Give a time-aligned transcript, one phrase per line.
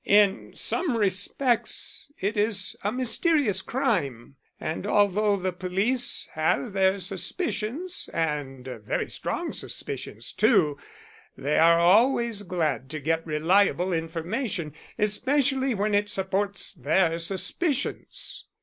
[0.03, 8.09] "In some respects it is a mysterious crime, and although the police have their suspicions
[8.11, 10.79] and very strong suspicions too
[11.37, 18.45] they are always glad to get reliable information, especially when it supports their suspicions."